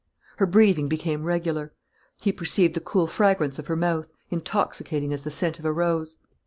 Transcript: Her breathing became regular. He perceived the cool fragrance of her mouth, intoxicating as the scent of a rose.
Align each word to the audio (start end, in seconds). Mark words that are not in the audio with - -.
Her 0.37 0.47
breathing 0.47 0.87
became 0.87 1.25
regular. 1.25 1.73
He 2.23 2.31
perceived 2.31 2.73
the 2.73 2.79
cool 2.79 3.05
fragrance 3.05 3.59
of 3.59 3.67
her 3.67 3.75
mouth, 3.75 4.07
intoxicating 4.31 5.13
as 5.13 5.21
the 5.21 5.29
scent 5.29 5.59
of 5.59 5.65
a 5.65 5.71
rose. 5.71 6.17